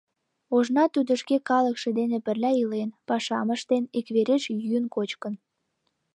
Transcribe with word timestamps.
Ожнат 0.55 0.89
тудо 0.95 1.11
шке 1.21 1.35
калыкше 1.49 1.89
дене 1.99 2.17
пырля 2.25 2.51
илен, 2.61 2.89
пашам 3.07 3.47
ыштен, 3.55 3.83
иквереш 3.99 4.43
йӱын-кочкын. 4.61 5.33